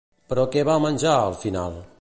[0.31, 1.83] Però què va menjar, al final?